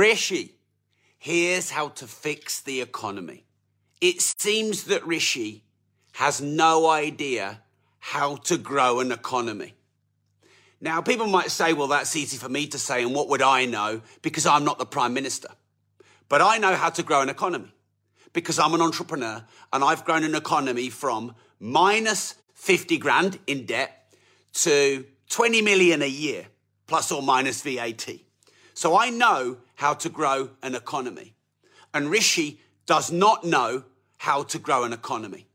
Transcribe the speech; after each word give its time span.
Rishi, 0.00 0.54
here's 1.18 1.68
how 1.68 1.88
to 1.88 2.06
fix 2.06 2.62
the 2.62 2.80
economy. 2.80 3.44
It 4.00 4.22
seems 4.22 4.84
that 4.84 5.06
Rishi 5.06 5.62
has 6.12 6.40
no 6.40 6.88
idea 6.88 7.60
how 7.98 8.36
to 8.36 8.56
grow 8.56 9.00
an 9.00 9.12
economy. 9.12 9.74
Now, 10.80 11.02
people 11.02 11.26
might 11.26 11.50
say, 11.50 11.74
well, 11.74 11.88
that's 11.88 12.16
easy 12.16 12.38
for 12.38 12.48
me 12.48 12.66
to 12.68 12.78
say, 12.78 13.02
and 13.02 13.14
what 13.14 13.28
would 13.28 13.42
I 13.42 13.66
know? 13.66 14.00
Because 14.22 14.46
I'm 14.46 14.64
not 14.64 14.78
the 14.78 14.86
Prime 14.86 15.12
Minister. 15.12 15.50
But 16.30 16.40
I 16.40 16.56
know 16.56 16.76
how 16.76 16.88
to 16.88 17.02
grow 17.02 17.20
an 17.20 17.28
economy 17.28 17.70
because 18.32 18.58
I'm 18.58 18.72
an 18.72 18.80
entrepreneur 18.80 19.44
and 19.70 19.84
I've 19.84 20.06
grown 20.06 20.24
an 20.24 20.34
economy 20.34 20.88
from 20.88 21.34
minus 21.58 22.36
50 22.54 22.96
grand 22.96 23.38
in 23.46 23.66
debt 23.66 24.14
to 24.64 25.04
20 25.28 25.60
million 25.60 26.00
a 26.00 26.08
year, 26.08 26.46
plus 26.86 27.12
or 27.12 27.20
minus 27.20 27.60
VAT. 27.60 28.08
So 28.72 28.96
I 28.96 29.10
know 29.10 29.58
how 29.80 29.94
to 29.94 30.10
grow 30.10 30.50
an 30.62 30.74
economy. 30.74 31.32
And 31.94 32.10
Rishi 32.10 32.60
does 32.84 33.10
not 33.10 33.44
know 33.44 33.84
how 34.18 34.42
to 34.42 34.58
grow 34.58 34.84
an 34.84 34.92
economy. 34.92 35.46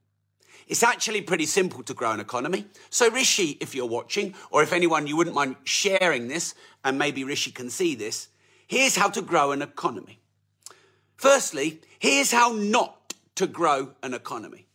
It's 0.68 0.82
actually 0.82 1.22
pretty 1.22 1.46
simple 1.46 1.84
to 1.84 1.94
grow 1.94 2.12
an 2.12 2.20
economy. 2.20 2.66
So, 2.90 3.12
Rishi, 3.12 3.56
if 3.62 3.76
you're 3.76 3.86
watching, 3.86 4.34
or 4.50 4.64
if 4.64 4.74
anyone 4.74 5.06
you 5.06 5.16
wouldn't 5.16 5.36
mind 5.36 5.58
sharing 5.64 6.28
this, 6.28 6.56
and 6.84 6.98
maybe 6.98 7.24
Rishi 7.24 7.52
can 7.52 7.70
see 7.70 7.94
this, 7.94 8.30
here's 8.66 8.96
how 8.96 9.10
to 9.10 9.22
grow 9.22 9.52
an 9.52 9.62
economy. 9.62 10.20
Firstly, 11.16 11.82
here's 12.00 12.32
how 12.32 12.52
not 12.54 13.14
to 13.36 13.46
grow 13.46 13.92
an 14.02 14.16
economy. 14.16 14.66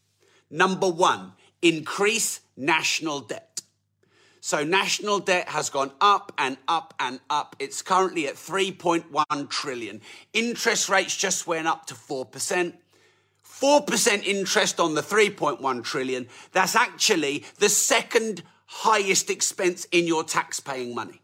Number 0.49 0.89
one, 0.89 1.33
increase 1.61 2.39
national 2.57 3.19
debt. 3.19 3.60
So 4.41 4.65
national 4.65 5.19
debt 5.19 5.51
has 5.51 5.69
gone 5.69 5.93
up 6.01 6.33
and 6.39 6.57
up 6.67 6.95
and 6.99 7.21
up. 7.29 7.57
It's 7.59 7.83
currently 7.83 8.27
at 8.27 8.35
3.1 8.35 9.51
trillion. 9.51 10.01
Interest 10.33 10.89
rates 10.89 11.17
just 11.17 11.47
went 11.47 11.67
up 11.67 11.87
to 11.87 11.95
4%. 11.95 12.73
4% 13.45 14.25
interest 14.25 14.81
on 14.81 14.95
the 14.95 15.03
3.1 15.03 15.85
trillion. 15.85 16.27
That's 16.53 16.75
actually 16.75 17.45
the 17.59 17.69
second 17.69 18.43
highest 18.65 19.29
expense 19.29 19.85
in 19.93 20.07
your 20.07 20.25
tax 20.25 20.61
paying 20.61 20.95
money. 20.95 21.21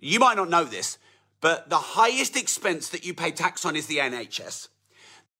You 0.00 0.18
might 0.18 0.36
not 0.36 0.50
know 0.50 0.64
this, 0.64 0.98
but 1.40 1.70
the 1.70 1.78
highest 1.78 2.36
expense 2.36 2.88
that 2.88 3.04
you 3.06 3.14
pay 3.14 3.30
tax 3.30 3.64
on 3.64 3.76
is 3.76 3.86
the 3.86 3.98
NHS. 3.98 4.68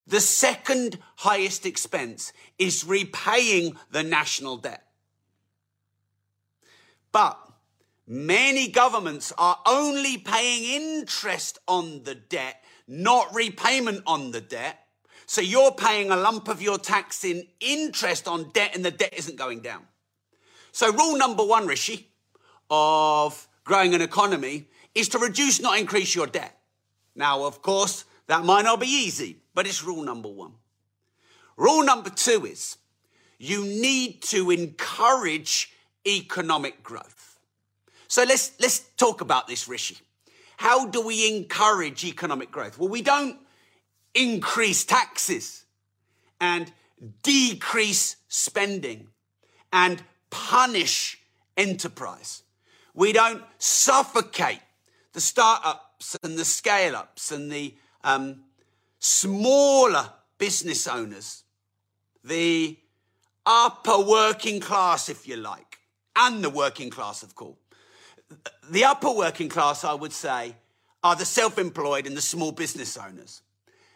The 0.06 0.20
second 0.20 0.98
highest 1.16 1.66
expense 1.66 2.32
is 2.58 2.84
repaying 2.84 3.76
the 3.90 4.02
national 4.02 4.58
debt. 4.58 4.83
But 7.14 7.38
many 8.08 8.66
governments 8.66 9.32
are 9.38 9.60
only 9.66 10.18
paying 10.18 10.82
interest 10.82 11.60
on 11.68 12.02
the 12.02 12.16
debt, 12.16 12.64
not 12.88 13.32
repayment 13.32 14.02
on 14.04 14.32
the 14.32 14.40
debt. 14.40 14.80
So 15.26 15.40
you're 15.40 15.70
paying 15.70 16.10
a 16.10 16.16
lump 16.16 16.48
of 16.48 16.60
your 16.60 16.76
tax 16.76 17.24
in 17.24 17.46
interest 17.60 18.26
on 18.26 18.50
debt 18.50 18.74
and 18.74 18.84
the 18.84 18.90
debt 18.90 19.14
isn't 19.16 19.38
going 19.38 19.60
down. 19.60 19.82
So 20.72 20.92
rule 20.92 21.16
number 21.16 21.44
one, 21.44 21.68
Rishi, 21.68 22.08
of 22.68 23.46
growing 23.62 23.94
an 23.94 24.02
economy 24.02 24.66
is 24.92 25.08
to 25.10 25.18
reduce, 25.18 25.60
not 25.60 25.78
increase 25.78 26.16
your 26.16 26.26
debt. 26.26 26.58
Now, 27.14 27.44
of 27.44 27.62
course, 27.62 28.06
that 28.26 28.44
might 28.44 28.62
not 28.62 28.80
be 28.80 28.88
easy, 28.88 29.38
but 29.54 29.68
it's 29.68 29.84
rule 29.84 30.02
number 30.02 30.28
one. 30.28 30.54
Rule 31.56 31.84
number 31.84 32.10
two 32.10 32.44
is 32.44 32.76
you 33.38 33.64
need 33.64 34.20
to 34.22 34.50
encourage 34.50 35.70
economic 36.06 36.82
growth. 36.82 37.38
So 38.08 38.24
let's, 38.24 38.52
let's 38.60 38.80
talk 38.96 39.20
about 39.20 39.48
this, 39.48 39.68
Rishi. 39.68 39.98
How 40.56 40.86
do 40.86 41.04
we 41.04 41.36
encourage 41.36 42.04
economic 42.04 42.50
growth? 42.50 42.78
Well, 42.78 42.88
we 42.88 43.02
don't 43.02 43.38
increase 44.14 44.84
taxes 44.84 45.64
and 46.40 46.70
decrease 47.22 48.16
spending 48.28 49.08
and 49.72 50.02
punish 50.30 51.18
enterprise. 51.56 52.42
We 52.94 53.12
don't 53.12 53.42
suffocate 53.58 54.60
the 55.12 55.20
startups 55.20 56.16
and 56.22 56.38
the 56.38 56.44
scale 56.44 56.94
ups 56.94 57.32
and 57.32 57.50
the 57.50 57.74
um, 58.04 58.44
smaller 58.98 60.10
business 60.38 60.86
owners, 60.86 61.44
the 62.22 62.78
upper 63.46 63.98
working 63.98 64.60
class, 64.60 65.08
if 65.08 65.26
you 65.26 65.36
like, 65.36 65.73
and 66.16 66.42
the 66.42 66.50
working 66.50 66.90
class, 66.90 67.22
of 67.22 67.34
course. 67.34 67.56
The 68.70 68.84
upper 68.84 69.10
working 69.10 69.48
class, 69.48 69.84
I 69.84 69.94
would 69.94 70.12
say, 70.12 70.56
are 71.02 71.16
the 71.16 71.24
self 71.24 71.58
employed 71.58 72.06
and 72.06 72.16
the 72.16 72.22
small 72.22 72.52
business 72.52 72.96
owners. 72.96 73.42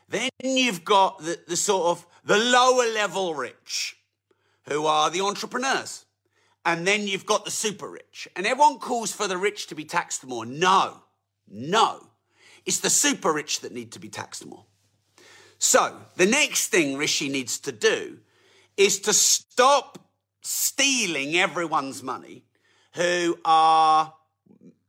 Then 0.08 0.30
you've 0.42 0.84
got 0.84 1.18
the, 1.18 1.38
the 1.46 1.56
sort 1.56 1.86
of 1.86 2.06
the 2.24 2.38
lower 2.38 2.92
level 2.92 3.34
rich, 3.34 3.96
who 4.68 4.86
are 4.86 5.10
the 5.10 5.20
entrepreneurs. 5.20 6.04
And 6.64 6.86
then 6.86 7.06
you've 7.06 7.24
got 7.24 7.44
the 7.44 7.50
super 7.50 7.88
rich. 7.88 8.28
And 8.36 8.46
everyone 8.46 8.78
calls 8.78 9.12
for 9.12 9.26
the 9.26 9.38
rich 9.38 9.68
to 9.68 9.74
be 9.74 9.84
taxed 9.84 10.26
more. 10.26 10.44
No, 10.44 11.02
no. 11.48 12.08
It's 12.66 12.80
the 12.80 12.90
super 12.90 13.32
rich 13.32 13.60
that 13.60 13.72
need 13.72 13.92
to 13.92 13.98
be 13.98 14.10
taxed 14.10 14.44
more. 14.44 14.64
So 15.58 15.96
the 16.16 16.26
next 16.26 16.68
thing 16.68 16.96
Rishi 16.96 17.28
needs 17.28 17.58
to 17.60 17.72
do 17.72 18.18
is 18.76 19.00
to 19.00 19.12
stop 19.12 20.07
stealing 20.78 21.36
everyone's 21.36 22.04
money 22.04 22.44
who 22.94 23.36
are 23.44 24.14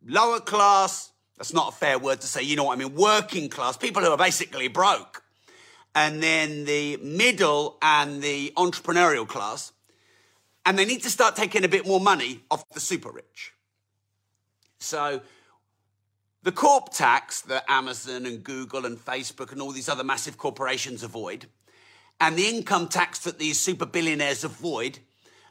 lower 0.05 0.39
class, 0.39 1.11
that's 1.35 1.53
not 1.53 1.69
a 1.69 1.75
fair 1.75 1.97
word 1.97 2.21
to 2.21 2.27
say, 2.27 2.43
you 2.43 2.55
know 2.55 2.65
what 2.65 2.77
I 2.77 2.83
mean, 2.83 2.93
working 2.93 3.49
class, 3.49 3.75
people 3.75 4.03
who 4.03 4.11
are 4.11 4.17
basically 4.17 4.67
broke, 4.67 5.23
and 5.95 6.21
then 6.21 6.65
the 6.65 6.97
middle 6.97 7.79
and 7.81 8.21
the 8.21 8.53
entrepreneurial 8.55 9.27
class. 9.27 9.71
And 10.63 10.77
they 10.77 10.85
need 10.85 11.01
to 11.03 11.09
start 11.09 11.35
taking 11.35 11.63
a 11.63 11.67
bit 11.67 11.87
more 11.87 11.99
money 11.99 12.41
off 12.51 12.69
the 12.69 12.79
super 12.79 13.11
rich. 13.11 13.53
So 14.77 15.21
the 16.43 16.51
corp 16.51 16.89
tax 16.93 17.41
that 17.41 17.65
Amazon 17.67 18.27
and 18.27 18.43
Google 18.43 18.85
and 18.85 18.97
Facebook 18.97 19.51
and 19.51 19.59
all 19.59 19.71
these 19.71 19.89
other 19.89 20.03
massive 20.03 20.37
corporations 20.37 21.01
avoid, 21.01 21.47
and 22.21 22.37
the 22.37 22.47
income 22.47 22.89
tax 22.89 23.19
that 23.19 23.39
these 23.39 23.59
super 23.59 23.87
billionaires 23.87 24.43
avoid, 24.43 24.99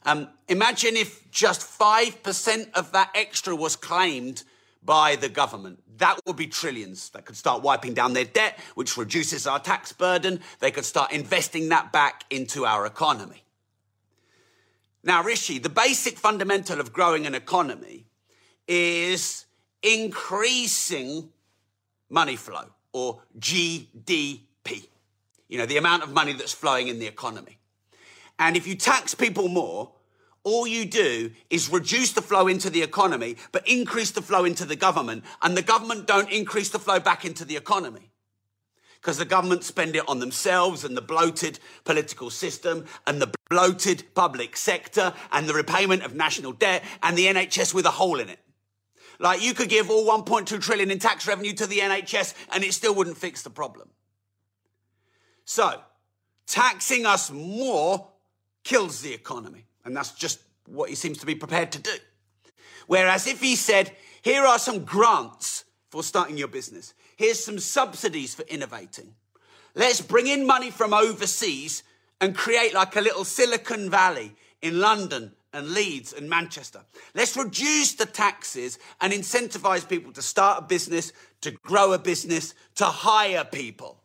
um, 0.08 0.28
imagine 0.48 0.96
if 0.96 1.30
just 1.30 1.60
5% 1.60 2.72
of 2.72 2.92
that 2.92 3.10
extra 3.14 3.54
was 3.54 3.76
claimed 3.76 4.42
by 4.82 5.16
the 5.16 5.28
government. 5.28 5.82
That 5.98 6.18
would 6.24 6.36
be 6.36 6.46
trillions. 6.46 7.10
That 7.10 7.26
could 7.26 7.36
start 7.36 7.62
wiping 7.62 7.92
down 7.92 8.14
their 8.14 8.24
debt, 8.24 8.58
which 8.74 8.96
reduces 8.96 9.46
our 9.46 9.58
tax 9.58 9.92
burden. 9.92 10.40
They 10.60 10.70
could 10.70 10.86
start 10.86 11.12
investing 11.12 11.68
that 11.68 11.92
back 11.92 12.24
into 12.30 12.64
our 12.64 12.86
economy. 12.86 13.44
Now, 15.04 15.22
Rishi, 15.22 15.58
the 15.58 15.68
basic 15.68 16.16
fundamental 16.16 16.80
of 16.80 16.90
growing 16.90 17.26
an 17.26 17.34
economy 17.34 18.06
is 18.66 19.44
increasing 19.82 21.28
money 22.08 22.36
flow 22.36 22.70
or 22.94 23.20
GDP. 23.38 24.86
You 25.48 25.58
know, 25.58 25.66
the 25.66 25.76
amount 25.76 26.02
of 26.02 26.14
money 26.14 26.32
that's 26.32 26.54
flowing 26.54 26.88
in 26.88 26.98
the 26.98 27.06
economy. 27.06 27.58
And 28.38 28.56
if 28.56 28.66
you 28.66 28.74
tax 28.74 29.14
people 29.14 29.48
more, 29.48 29.92
all 30.44 30.66
you 30.66 30.84
do 30.84 31.30
is 31.50 31.70
reduce 31.70 32.12
the 32.12 32.22
flow 32.22 32.48
into 32.48 32.70
the 32.70 32.82
economy, 32.82 33.36
but 33.52 33.68
increase 33.68 34.10
the 34.10 34.22
flow 34.22 34.44
into 34.44 34.64
the 34.64 34.76
government, 34.76 35.24
and 35.42 35.56
the 35.56 35.62
government 35.62 36.06
don't 36.06 36.30
increase 36.30 36.70
the 36.70 36.78
flow 36.78 37.00
back 37.00 37.24
into 37.24 37.44
the 37.44 37.56
economy. 37.56 38.10
Because 39.00 39.18
the 39.18 39.24
government 39.24 39.62
spend 39.62 39.94
it 39.94 40.08
on 40.08 40.18
themselves 40.18 40.84
and 40.84 40.96
the 40.96 41.02
bloated 41.02 41.60
political 41.84 42.30
system 42.30 42.84
and 43.06 43.22
the 43.22 43.32
bloated 43.48 44.04
public 44.14 44.56
sector 44.56 45.14
and 45.30 45.48
the 45.48 45.54
repayment 45.54 46.02
of 46.02 46.14
national 46.14 46.52
debt 46.52 46.82
and 47.02 47.16
the 47.16 47.26
NHS 47.26 47.72
with 47.72 47.86
a 47.86 47.92
hole 47.92 48.18
in 48.18 48.28
it. 48.28 48.40
Like 49.20 49.42
you 49.42 49.54
could 49.54 49.68
give 49.68 49.88
all 49.88 50.06
1.2 50.06 50.60
trillion 50.60 50.90
in 50.90 50.98
tax 50.98 51.28
revenue 51.28 51.52
to 51.54 51.66
the 51.66 51.78
NHS 51.78 52.34
and 52.52 52.64
it 52.64 52.74
still 52.74 52.94
wouldn't 52.94 53.18
fix 53.18 53.42
the 53.42 53.50
problem. 53.50 53.88
So, 55.44 55.80
taxing 56.46 57.06
us 57.06 57.30
more 57.30 58.08
kills 58.64 59.00
the 59.00 59.14
economy. 59.14 59.67
And 59.88 59.96
that's 59.96 60.12
just 60.12 60.40
what 60.66 60.90
he 60.90 60.94
seems 60.94 61.16
to 61.18 61.26
be 61.26 61.34
prepared 61.34 61.72
to 61.72 61.80
do. 61.80 61.96
Whereas 62.86 63.26
if 63.26 63.40
he 63.40 63.56
said, 63.56 63.90
here 64.20 64.44
are 64.44 64.58
some 64.58 64.84
grants 64.84 65.64
for 65.90 66.02
starting 66.02 66.36
your 66.36 66.48
business, 66.48 66.92
here's 67.16 67.42
some 67.42 67.58
subsidies 67.58 68.34
for 68.34 68.42
innovating. 68.42 69.14
Let's 69.74 70.02
bring 70.02 70.26
in 70.26 70.46
money 70.46 70.70
from 70.70 70.92
overseas 70.92 71.82
and 72.20 72.36
create 72.36 72.74
like 72.74 72.96
a 72.96 73.00
little 73.00 73.24
Silicon 73.24 73.88
Valley 73.88 74.34
in 74.60 74.78
London 74.78 75.32
and 75.54 75.70
Leeds 75.70 76.12
and 76.12 76.28
Manchester. 76.28 76.82
Let's 77.14 77.34
reduce 77.34 77.94
the 77.94 78.04
taxes 78.04 78.78
and 79.00 79.10
incentivize 79.10 79.88
people 79.88 80.12
to 80.12 80.22
start 80.22 80.58
a 80.58 80.66
business, 80.66 81.14
to 81.40 81.52
grow 81.52 81.94
a 81.94 81.98
business, 81.98 82.54
to 82.74 82.84
hire 82.84 83.44
people. 83.44 84.02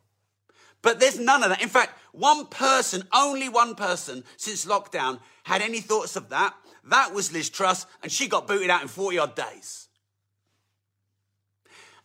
But 0.83 0.99
there's 0.99 1.17
none 1.17 1.41
of 1.43 1.49
that. 1.49 1.63
In 1.63 1.69
fact, 1.69 1.97
one 2.11 2.45
person, 2.45 3.07
only 3.13 3.49
one 3.49 3.73
person 3.73 4.23
since 4.37 4.65
lockdown 4.65 5.19
had 5.43 5.63
any 5.63 5.79
thoughts 5.79 6.15
of 6.15 6.29
that. 6.29 6.53
That 6.83 7.13
was 7.13 7.31
Liz 7.31 7.49
Truss, 7.49 7.87
and 8.03 8.11
she 8.11 8.27
got 8.27 8.47
booted 8.47 8.69
out 8.69 8.83
in 8.83 8.89
40 8.89 9.17
odd 9.17 9.35
days. 9.35 9.87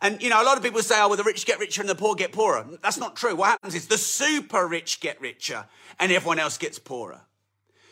And, 0.01 0.23
you 0.23 0.31
know, 0.31 0.41
a 0.41 0.45
lot 0.45 0.57
of 0.57 0.63
people 0.63 0.81
say, 0.81 0.95
oh, 0.99 1.09
well, 1.09 1.17
the 1.17 1.25
rich 1.25 1.45
get 1.45 1.59
richer 1.59 1.83
and 1.83 1.91
the 1.91 1.95
poor 1.97 2.15
get 2.15 2.31
poorer. 2.31 2.65
That's 2.81 2.99
not 2.99 3.17
true. 3.17 3.35
What 3.35 3.49
happens 3.49 3.75
is 3.75 3.89
the 3.89 3.99
super 3.99 4.69
rich 4.69 5.01
get 5.01 5.21
richer 5.21 5.67
and 5.99 6.13
everyone 6.13 6.39
else 6.39 6.57
gets 6.57 6.79
poorer. 6.79 7.23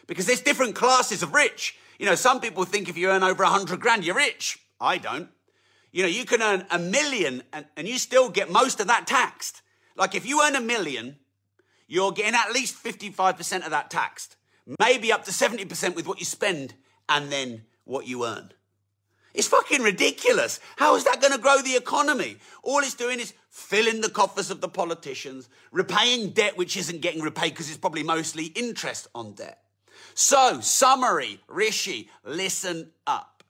Because 0.07 0.25
there's 0.25 0.41
different 0.41 0.77
classes 0.77 1.25
of 1.25 1.35
rich. 1.35 1.77
You 1.99 2.07
know, 2.07 2.15
some 2.15 2.41
people 2.41 2.65
think 2.65 2.89
if 2.89 2.97
you 2.97 3.11
earn 3.11 3.25
over 3.25 3.43
a 3.43 3.49
hundred 3.49 3.81
grand, 3.81 4.05
you're 4.05 4.15
rich. 4.15 4.61
I 4.81 4.99
don't. 4.99 5.31
You 5.91 6.03
know, 6.03 6.09
you 6.09 6.25
can 6.25 6.43
earn 6.43 6.65
a 6.71 6.79
million 6.79 7.43
and, 7.53 7.67
and 7.77 7.89
you 7.89 7.99
still 7.99 8.29
get 8.29 8.53
most 8.53 8.79
of 8.79 8.87
that 8.87 9.09
taxed. 9.09 9.63
Like 9.97 10.15
if 10.15 10.27
you 10.27 10.43
earn 10.43 10.57
a 10.57 10.61
million, 10.61 11.17
you're 11.89 12.13
getting 12.13 12.35
at 12.35 12.53
least 12.53 12.83
55% 12.83 13.65
of 13.65 13.71
that 13.71 13.91
taxed. 13.91 14.37
Maybe 14.81 15.13
up 15.13 15.25
to 15.25 15.31
70% 15.31 15.95
with 15.95 16.07
what 16.07 16.19
you 16.19 16.25
spend 16.25 16.75
and 17.09 17.31
then 17.31 17.63
what 17.85 18.07
you 18.07 18.25
earn. 18.27 18.53
It's 19.33 19.49
fucking 19.49 19.83
ridiculous. 19.83 20.61
How 20.77 20.97
is 20.97 21.05
that 21.05 21.21
going 21.21 21.33
to 21.33 21.39
grow 21.39 21.61
the 21.61 21.77
economy? 21.77 22.39
All 22.63 22.79
it's 22.79 22.95
doing 22.95 23.21
is 23.21 23.35
filling 23.51 24.01
the 24.01 24.09
coffers 24.09 24.51
of 24.51 24.63
the 24.63 24.69
politicians, 24.69 25.49
repaying 25.71 26.31
debt 26.31 26.57
which 26.57 26.77
isn't 26.77 27.03
getting 27.03 27.21
repaid 27.21 27.53
because 27.53 27.69
it's 27.69 27.79
probably 27.79 28.03
mostly 28.03 28.47
interest 28.47 29.09
on 29.15 29.35
debt. 29.35 29.61
So, 30.15 30.61
summary, 30.61 31.41
Rishi, 31.49 32.09
listen 32.25 32.91
up. 33.07 33.45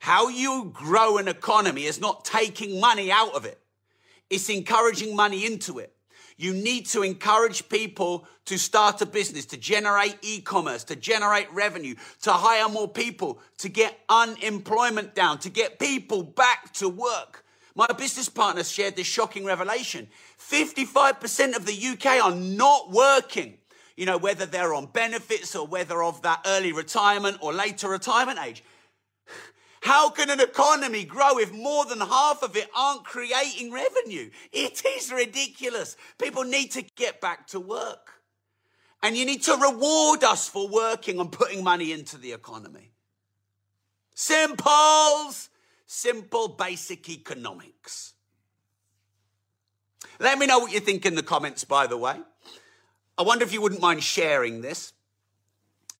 How 0.00 0.28
you 0.28 0.70
grow 0.72 1.18
an 1.18 1.28
economy 1.28 1.84
is 1.84 2.00
not 2.00 2.24
taking 2.24 2.80
money 2.80 3.12
out 3.12 3.34
of 3.34 3.44
it. 3.44 3.60
It's 4.30 4.48
encouraging 4.48 5.16
money 5.16 5.46
into 5.46 5.78
it. 5.78 5.94
You 6.36 6.52
need 6.52 6.86
to 6.86 7.02
encourage 7.02 7.68
people 7.68 8.26
to 8.44 8.58
start 8.58 9.02
a 9.02 9.06
business, 9.06 9.44
to 9.46 9.56
generate 9.56 10.16
e-commerce, 10.22 10.84
to 10.84 10.94
generate 10.94 11.52
revenue, 11.52 11.96
to 12.22 12.32
hire 12.32 12.68
more 12.68 12.88
people, 12.88 13.40
to 13.58 13.68
get 13.68 13.98
unemployment 14.08 15.16
down, 15.16 15.38
to 15.40 15.50
get 15.50 15.80
people 15.80 16.22
back 16.22 16.72
to 16.74 16.88
work. 16.88 17.44
My 17.74 17.88
business 17.88 18.28
partner 18.28 18.62
shared 18.62 18.94
this 18.94 19.06
shocking 19.06 19.44
revelation. 19.44 20.08
55% 20.38 21.56
of 21.56 21.66
the 21.66 21.88
UK 21.88 22.24
are 22.24 22.34
not 22.34 22.92
working. 22.92 23.58
You 23.96 24.06
know, 24.06 24.18
whether 24.18 24.46
they're 24.46 24.74
on 24.74 24.86
benefits 24.86 25.56
or 25.56 25.66
whether 25.66 26.04
of 26.04 26.22
that 26.22 26.40
early 26.46 26.72
retirement 26.72 27.38
or 27.40 27.52
later 27.52 27.88
retirement 27.88 28.38
age. 28.44 28.62
How 29.80 30.10
can 30.10 30.30
an 30.30 30.40
economy 30.40 31.04
grow 31.04 31.38
if 31.38 31.52
more 31.52 31.84
than 31.84 32.00
half 32.00 32.42
of 32.42 32.56
it 32.56 32.68
aren't 32.74 33.04
creating 33.04 33.72
revenue? 33.72 34.30
It 34.52 34.82
is 34.84 35.12
ridiculous. 35.12 35.96
People 36.18 36.44
need 36.44 36.72
to 36.72 36.82
get 36.96 37.20
back 37.20 37.46
to 37.48 37.60
work. 37.60 38.14
And 39.02 39.16
you 39.16 39.24
need 39.24 39.42
to 39.44 39.56
reward 39.56 40.24
us 40.24 40.48
for 40.48 40.68
working 40.68 41.20
and 41.20 41.30
putting 41.30 41.62
money 41.62 41.92
into 41.92 42.18
the 42.18 42.32
economy. 42.32 42.90
Simples, 44.14 45.48
simple, 45.86 46.48
basic 46.48 47.08
economics. 47.08 48.14
Let 50.18 50.38
me 50.38 50.46
know 50.46 50.58
what 50.58 50.72
you 50.72 50.80
think 50.80 51.06
in 51.06 51.14
the 51.14 51.22
comments, 51.22 51.62
by 51.62 51.86
the 51.86 51.96
way. 51.96 52.16
I 53.16 53.22
wonder 53.22 53.44
if 53.44 53.52
you 53.52 53.62
wouldn't 53.62 53.80
mind 53.80 54.02
sharing 54.02 54.60
this. 54.60 54.92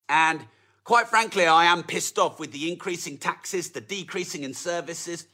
And 0.08 0.40
Quite 0.88 1.08
frankly, 1.08 1.44
I 1.44 1.66
am 1.66 1.82
pissed 1.82 2.18
off 2.18 2.40
with 2.40 2.50
the 2.50 2.72
increasing 2.72 3.18
taxes, 3.18 3.68
the 3.68 3.80
decreasing 3.82 4.42
in 4.42 4.54
services. 4.54 5.26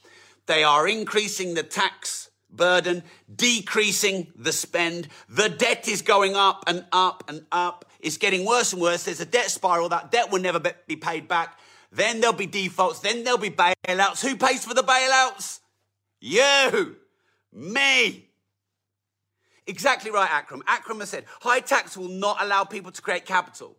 They 0.47 0.65
are 0.65 0.89
increasing 0.89 1.55
the 1.55 1.63
tax 1.63 2.29
burden, 2.51 3.05
decreasing 3.33 4.33
the 4.35 4.51
spend. 4.51 5.07
The 5.29 5.49
debt 5.49 5.87
is 5.87 6.03
going 6.03 6.35
up 6.35 6.65
and 6.67 6.85
up 6.91 7.23
and 7.29 7.47
up. 7.53 7.85
It's 8.01 8.17
getting 8.17 8.45
worse 8.45 8.73
and 8.73 8.83
worse. 8.83 9.05
There's 9.05 9.21
a 9.21 9.25
debt 9.25 9.49
spiral. 9.49 9.89
That 9.91 10.11
debt 10.11 10.33
will 10.33 10.41
never 10.41 10.59
be 10.59 10.97
paid 10.97 11.29
back. 11.29 11.61
Then 11.93 12.21
there'll 12.21 12.35
be 12.35 12.47
defaults. 12.47 12.99
Then 12.99 13.23
there'll 13.23 13.39
be 13.39 13.51
bailouts. 13.51 14.27
Who 14.27 14.35
pays 14.35 14.65
for 14.65 14.75
the 14.75 14.83
bailouts? 14.83 15.61
You. 16.21 16.97
Me. 17.53 18.29
Exactly 19.69 20.11
right, 20.11 20.33
Akram. 20.33 20.65
Akram 20.67 20.99
has 20.99 21.11
said 21.11 21.27
high 21.43 21.61
tax 21.61 21.97
will 21.97 22.09
not 22.09 22.43
allow 22.43 22.65
people 22.65 22.91
to 22.91 23.01
create 23.01 23.25
capital 23.25 23.77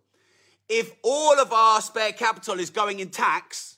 if 0.69 0.91
all 1.03 1.39
of 1.39 1.53
our 1.53 1.81
spare 1.81 2.11
capital 2.11 2.59
is 2.59 2.69
going 2.69 2.99
in 2.99 3.09
tax, 3.09 3.77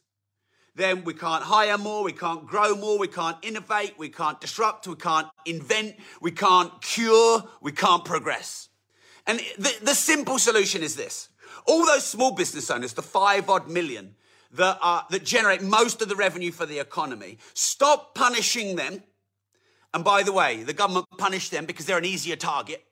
then 0.76 1.04
we 1.04 1.14
can't 1.14 1.44
hire 1.44 1.78
more, 1.78 2.04
we 2.04 2.14
can't 2.14 2.46
grow 2.46 2.76
more, 2.76 3.00
we 3.00 3.08
can't 3.08 3.38
innovate, 3.42 3.96
we 3.98 4.10
can't 4.10 4.40
disrupt, 4.40 4.88
we 4.88 4.96
can't 4.96 5.28
invent, 5.46 5.96
we 6.22 6.32
can't 6.32 6.82
cure, 6.82 7.44
we 7.62 7.72
can't 7.72 8.06
progress. 8.06 8.70
And 9.26 9.40
the, 9.58 9.74
the 9.82 9.96
simple 9.96 10.38
solution 10.38 10.84
is 10.84 10.96
this. 10.96 11.30
All 11.66 11.86
those 11.86 12.06
small 12.06 12.32
business 12.32 12.70
owners, 12.70 12.94
the 12.94 13.02
five 13.02 13.50
odd 13.50 13.68
million 13.68 14.16
that, 14.54 14.78
are, 14.82 15.06
that 15.10 15.26
generate 15.26 15.62
most 15.62 16.02
of 16.02 16.10
the 16.10 16.16
revenue 16.16 16.52
for 16.52 16.66
the 16.66 16.80
economy, 16.80 17.40
stop 17.54 18.14
punishing 18.16 18.76
them. 18.76 19.04
And 19.94 20.04
by 20.04 20.24
the 20.24 20.32
way, 20.32 20.64
the 20.64 20.74
government 20.74 21.08
punished 21.18 21.52
them 21.52 21.66
because 21.66 21.86
they're 21.86 21.98
an 21.98 22.06
easier 22.06 22.36
target 22.36 22.84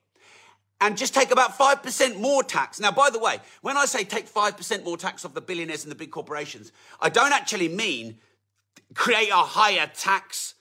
and 0.80 0.96
just 0.96 1.14
take 1.14 1.30
about 1.30 1.58
5% 1.58 2.20
more 2.20 2.42
tax. 2.42 2.78
Now, 2.80 2.92
by 2.92 3.10
the 3.10 3.18
way, 3.18 3.38
when 3.62 3.76
I 3.76 3.86
say 3.86 4.04
take 4.04 4.28
5% 4.28 4.84
more 4.84 4.96
tax 4.96 5.24
off 5.24 5.34
the 5.34 5.40
billionaires 5.40 5.84
and 5.84 5.90
the 5.90 5.96
big 5.96 6.10
corporations, 6.10 6.72
I 7.00 7.08
don't 7.08 7.32
actually 7.32 7.68
mean 7.68 8.18
create 8.94 9.30
a 9.30 9.36
higher 9.36 9.90
tax 9.94 10.54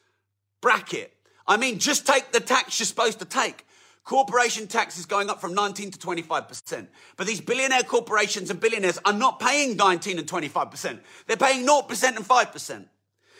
bracket. 0.62 1.14
I 1.48 1.58
mean, 1.58 1.80
just 1.80 2.08
take 2.08 2.32
the 2.32 2.40
tax 2.40 2.80
you're 2.80 2.86
supposed 2.86 3.20
to 3.20 3.26
take. 3.26 3.66
Corporation 4.04 4.68
tax 4.68 5.00
is 5.00 5.06
going 5.06 5.30
up 5.30 5.42
from 5.42 5.54
19 5.56 5.92
to 5.92 6.00
25%. 6.00 6.88
But 7.18 7.28
these 7.28 7.42
billionaire 7.42 7.84
corporations 7.84 8.52
and 8.52 8.60
billionaires 8.60 9.00
are 9.04 9.14
not 9.14 9.40
paying 9.40 9.76
19 9.76 10.20
and 10.20 10.28
25%. 10.28 11.00
They're 11.26 11.38
paying 11.38 11.66
0% 11.66 12.16
and 12.16 12.26
5%. 12.26 12.86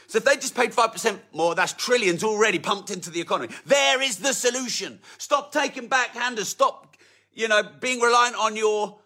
So 0.08 0.18
if 0.18 0.26
they 0.26 0.36
just 0.36 0.56
paid 0.56 0.72
5% 0.72 1.20
more, 1.34 1.56
that's 1.56 1.74
trillions 1.74 2.24
already 2.24 2.60
pumped 2.60 2.92
into 2.92 3.10
the 3.10 3.22
economy. 3.22 3.54
There 3.66 4.02
is 4.02 4.18
the 4.18 4.34
solution. 4.34 5.00
Stop 5.18 5.52
taking 5.52 5.90
backhanders. 5.90 6.46
Stop, 6.46 6.96
you 7.34 7.48
know, 7.48 7.64
being 7.80 8.00
reliant 8.00 8.36
on 8.36 8.56
your 8.56 9.00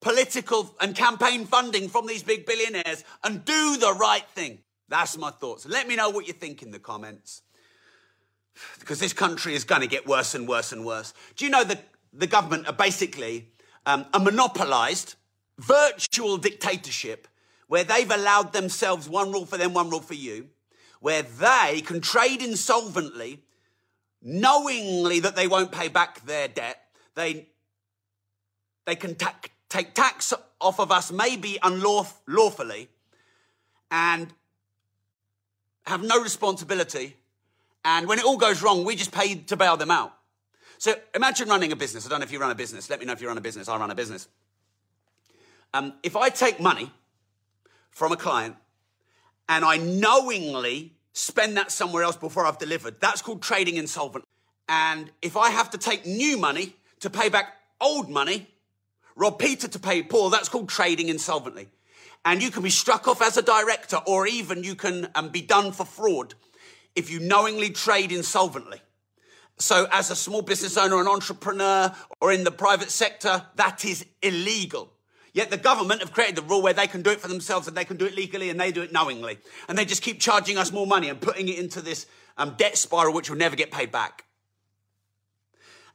political 0.00 0.74
and 0.80 0.94
campaign 0.94 1.44
funding 1.46 1.88
from 1.88 2.06
these 2.06 2.22
big 2.22 2.46
billionaires 2.46 3.04
and 3.24 3.44
do 3.44 3.76
the 3.76 3.94
right 3.98 4.26
thing. 4.30 4.58
That's 4.88 5.18
my 5.18 5.30
thoughts. 5.30 5.66
Let 5.66 5.88
me 5.88 5.96
know 5.96 6.10
what 6.10 6.26
you 6.26 6.32
think 6.32 6.62
in 6.62 6.70
the 6.70 6.78
comments. 6.78 7.42
Because 8.78 9.00
this 9.00 9.12
country 9.12 9.54
is 9.54 9.64
going 9.64 9.82
to 9.82 9.86
get 9.86 10.06
worse 10.06 10.34
and 10.34 10.48
worse 10.48 10.72
and 10.72 10.84
worse. 10.84 11.12
Do 11.36 11.44
you 11.44 11.50
know 11.50 11.64
that 11.64 11.84
the 12.12 12.26
government 12.26 12.66
are 12.66 12.72
basically 12.72 13.48
um, 13.84 14.06
a 14.14 14.18
monopolized 14.18 15.16
virtual 15.58 16.36
dictatorship 16.38 17.28
where 17.68 17.84
they've 17.84 18.10
allowed 18.10 18.52
themselves 18.52 19.08
one 19.08 19.32
rule 19.32 19.46
for 19.46 19.56
them, 19.56 19.74
one 19.74 19.90
rule 19.90 20.00
for 20.00 20.14
you, 20.14 20.48
where 21.00 21.22
they 21.22 21.82
can 21.84 22.00
trade 22.00 22.42
insolvently, 22.42 23.42
knowingly 24.22 25.20
that 25.20 25.36
they 25.36 25.46
won't 25.48 25.72
pay 25.72 25.88
back 25.88 26.24
their 26.26 26.48
debt. 26.48 26.80
They, 27.14 27.48
they 28.84 28.96
can 28.96 29.14
ta- 29.14 29.34
take 29.68 29.94
tax 29.94 30.32
off 30.60 30.80
of 30.80 30.90
us, 30.90 31.12
maybe 31.12 31.58
unlawfully, 31.62 32.88
and 33.90 34.32
have 35.86 36.02
no 36.02 36.20
responsibility. 36.22 37.16
And 37.84 38.08
when 38.08 38.18
it 38.18 38.24
all 38.24 38.36
goes 38.36 38.62
wrong, 38.62 38.84
we 38.84 38.96
just 38.96 39.12
pay 39.12 39.34
to 39.34 39.56
bail 39.56 39.76
them 39.76 39.90
out. 39.90 40.12
So 40.78 40.94
imagine 41.14 41.48
running 41.48 41.72
a 41.72 41.76
business. 41.76 42.06
I 42.06 42.10
don't 42.10 42.20
know 42.20 42.24
if 42.24 42.32
you 42.32 42.38
run 42.38 42.50
a 42.50 42.56
business. 42.56 42.90
Let 42.90 43.00
me 43.00 43.06
know 43.06 43.12
if 43.12 43.20
you 43.20 43.28
run 43.28 43.38
a 43.38 43.40
business. 43.40 43.68
I 43.68 43.76
run 43.76 43.90
a 43.90 43.94
business. 43.94 44.28
Um, 45.72 45.94
if 46.02 46.16
I 46.16 46.28
take 46.28 46.60
money 46.60 46.90
from 47.96 48.12
a 48.12 48.16
client 48.16 48.54
and 49.48 49.64
I 49.64 49.78
knowingly 49.78 50.92
spend 51.14 51.56
that 51.56 51.72
somewhere 51.72 52.02
else 52.02 52.14
before 52.14 52.44
I've 52.44 52.58
delivered, 52.58 53.00
that's 53.00 53.22
called 53.22 53.40
trading 53.40 53.78
insolvent. 53.78 54.26
And 54.68 55.10
if 55.22 55.34
I 55.34 55.48
have 55.48 55.70
to 55.70 55.78
take 55.78 56.04
new 56.04 56.36
money 56.36 56.76
to 57.00 57.08
pay 57.08 57.30
back 57.30 57.54
old 57.80 58.10
money, 58.10 58.48
rob 59.14 59.38
Peter 59.38 59.66
to 59.66 59.78
pay 59.78 60.02
Paul, 60.02 60.28
that's 60.28 60.50
called 60.50 60.68
trading 60.68 61.08
insolvently. 61.08 61.68
And 62.22 62.42
you 62.42 62.50
can 62.50 62.62
be 62.62 62.68
struck 62.68 63.08
off 63.08 63.22
as 63.22 63.38
a 63.38 63.42
director 63.42 63.98
or 64.06 64.26
even 64.26 64.62
you 64.62 64.74
can 64.74 65.08
um, 65.14 65.30
be 65.30 65.40
done 65.40 65.72
for 65.72 65.86
fraud 65.86 66.34
if 66.94 67.10
you 67.10 67.18
knowingly 67.18 67.70
trade 67.70 68.12
insolvently. 68.12 68.82
So 69.58 69.86
as 69.90 70.10
a 70.10 70.16
small 70.16 70.42
business 70.42 70.76
owner, 70.76 71.00
an 71.00 71.08
entrepreneur, 71.08 71.94
or 72.20 72.30
in 72.30 72.44
the 72.44 72.50
private 72.50 72.90
sector, 72.90 73.46
that 73.54 73.86
is 73.86 74.04
illegal. 74.20 74.92
Yet 75.36 75.50
the 75.50 75.58
government 75.58 76.00
have 76.00 76.14
created 76.14 76.36
the 76.36 76.42
rule 76.42 76.62
where 76.62 76.72
they 76.72 76.86
can 76.86 77.02
do 77.02 77.10
it 77.10 77.20
for 77.20 77.28
themselves 77.28 77.68
and 77.68 77.76
they 77.76 77.84
can 77.84 77.98
do 77.98 78.06
it 78.06 78.16
legally 78.16 78.48
and 78.48 78.58
they 78.58 78.72
do 78.72 78.80
it 78.80 78.90
knowingly. 78.90 79.36
And 79.68 79.76
they 79.76 79.84
just 79.84 80.00
keep 80.00 80.18
charging 80.18 80.56
us 80.56 80.72
more 80.72 80.86
money 80.86 81.10
and 81.10 81.20
putting 81.20 81.46
it 81.46 81.58
into 81.58 81.82
this 81.82 82.06
um, 82.38 82.54
debt 82.56 82.78
spiral 82.78 83.12
which 83.12 83.28
will 83.28 83.36
never 83.36 83.54
get 83.54 83.70
paid 83.70 83.92
back. 83.92 84.24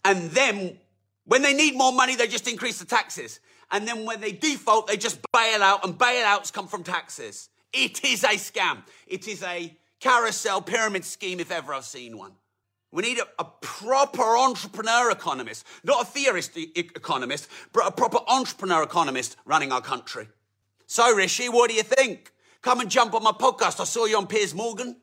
And 0.06 0.30
then 0.30 0.78
when 1.26 1.42
they 1.42 1.56
need 1.56 1.76
more 1.76 1.92
money, 1.92 2.16
they 2.16 2.28
just 2.28 2.48
increase 2.48 2.78
the 2.78 2.86
taxes. 2.86 3.40
And 3.72 3.88
then 3.88 4.06
when 4.06 4.22
they 4.22 4.32
default, 4.32 4.86
they 4.86 4.96
just 4.96 5.20
bail 5.34 5.64
out 5.64 5.84
and 5.84 5.98
bailouts 5.98 6.54
come 6.54 6.68
from 6.68 6.84
taxes. 6.84 7.50
It 7.74 8.06
is 8.06 8.24
a 8.24 8.36
scam. 8.36 8.84
It 9.08 9.28
is 9.28 9.42
a 9.42 9.76
carousel 10.00 10.62
pyramid 10.62 11.04
scheme 11.04 11.40
if 11.40 11.50
ever 11.50 11.74
I've 11.74 11.86
seen 11.86 12.16
one. 12.16 12.34
We 12.92 13.04
need 13.04 13.20
a, 13.20 13.28
a, 13.40 13.46
proper 13.62 14.38
entrepreneur 14.38 15.12
economist, 15.12 15.66
not 15.84 16.02
a 16.02 16.06
theorist 16.06 16.58
e- 16.58 16.72
economist, 16.76 17.48
but 17.72 17.88
a 17.88 17.92
proper 17.92 18.20
entrepreneur 18.28 18.84
economist 18.84 19.38
running 19.46 19.72
our 19.72 19.82
country. 19.82 20.28
So, 20.88 21.16
Rishi, 21.16 21.48
what 21.48 21.70
do 21.70 21.76
you 21.76 21.84
think? 21.84 22.34
Come 22.62 22.82
and 22.82 22.92
jump 22.92 23.14
on 23.14 23.24
my 23.24 23.32
podcast. 23.32 23.80
I 23.80 23.86
saw 23.86 24.06
you 24.06 24.18
on 24.18 24.28
Piers 24.28 24.54
Morgan. 24.54 24.98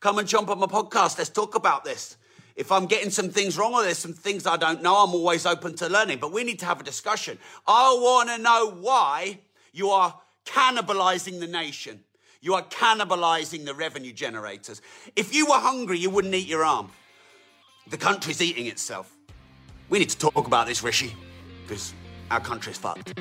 Come 0.00 0.18
and 0.18 0.26
jump 0.26 0.50
on 0.50 0.58
my 0.58 0.66
podcast. 0.66 1.18
Let's 1.18 1.30
talk 1.30 1.54
about 1.54 1.84
this. 1.84 2.16
If 2.56 2.72
I'm 2.72 2.86
getting 2.86 3.10
some 3.10 3.30
things 3.30 3.56
wrong 3.56 3.74
or 3.74 3.82
there's 3.82 3.98
some 3.98 4.12
things 4.12 4.46
I 4.46 4.56
don't 4.56 4.82
know, 4.82 4.96
I'm 4.96 5.14
always 5.14 5.46
open 5.46 5.76
to 5.76 5.88
learning. 5.88 6.18
But 6.18 6.32
we 6.32 6.42
need 6.42 6.58
to 6.58 6.66
have 6.66 6.80
a 6.80 6.84
discussion. 6.84 7.38
I 7.66 7.92
want 7.92 8.28
to 8.28 8.38
know 8.38 8.70
why 8.72 9.38
you 9.72 9.90
are 9.90 10.18
cannibalizing 10.44 11.38
the 11.38 11.46
nation. 11.46 12.02
You 12.40 12.54
are 12.54 12.62
cannibalizing 12.62 13.66
the 13.66 13.74
revenue 13.74 14.12
generators. 14.12 14.82
If 15.14 15.34
you 15.34 15.46
were 15.46 15.58
hungry, 15.58 15.98
you 15.98 16.10
wouldn't 16.10 16.34
eat 16.34 16.48
your 16.48 16.64
arm. 16.64 16.90
The 17.90 17.98
country's 17.98 18.40
eating 18.40 18.66
itself. 18.66 19.16
We 19.88 19.98
need 19.98 20.10
to 20.10 20.18
talk 20.18 20.46
about 20.46 20.68
this, 20.68 20.84
Rishi, 20.84 21.12
because 21.62 21.92
our 22.30 22.38
country's 22.38 22.78
fucked. 22.78 23.12